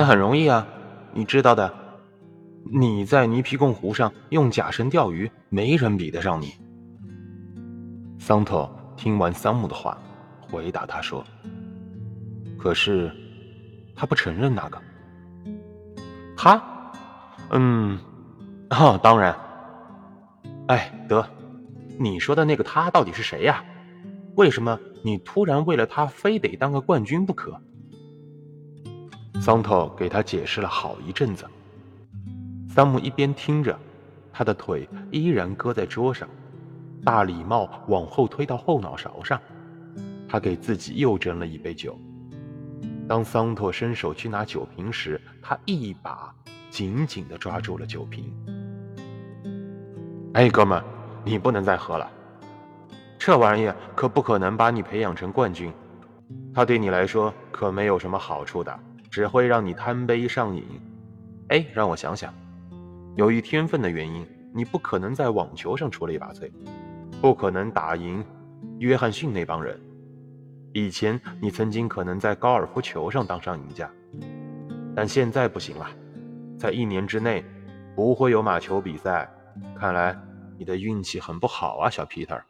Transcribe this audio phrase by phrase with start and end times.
[0.00, 0.66] 那很容易啊，
[1.12, 1.70] 你知道的。
[2.72, 6.54] 你在泥皮贡湖上用假绳钓鱼，没人比得上你。
[8.18, 9.98] 桑托听完桑木的话，
[10.40, 11.22] 回答他说
[12.58, 13.12] ：“可是，
[13.94, 14.80] 他不承认那个。
[16.34, 16.62] 他，
[17.50, 17.98] 嗯，
[18.70, 19.36] 哦，当然。
[20.68, 21.28] 哎，得，
[21.98, 23.62] 你说的那个他到底是谁呀？
[24.34, 27.60] 为什么你突然为了他非得当个冠军不可？”
[29.40, 31.46] 桑托给他解释了好一阵子。
[32.68, 33.76] 桑姆一边听着，
[34.30, 36.28] 他的腿依然搁在桌上，
[37.02, 39.40] 大礼帽往后推到后脑勺上。
[40.28, 41.98] 他给自己又斟了一杯酒。
[43.08, 46.32] 当桑托伸手去拿酒瓶时，他一把
[46.68, 48.30] 紧紧地抓住了酒瓶。
[50.34, 50.84] “哎，哥们，
[51.24, 52.08] 你不能再喝了，
[53.18, 55.72] 这玩意可不可能把你培养成冠军。
[56.54, 58.78] 它对你来说可没有什么好处的，
[59.10, 60.64] 只会让你贪杯上瘾。
[61.48, 62.32] 哎，让我想想。”
[63.16, 66.50] 由于天分的原因，你不可能在网球上出类拔萃，
[67.20, 68.24] 不可能打赢
[68.78, 69.78] 约翰逊那帮人。
[70.72, 73.90] 以前你曾经可能在高尔夫球上当上赢家，
[74.94, 75.86] 但现在不行了，
[76.56, 77.44] 在一年之内
[77.96, 79.28] 不会有马球比赛。
[79.76, 80.16] 看来
[80.56, 82.40] 你的运气很不好啊，小皮特。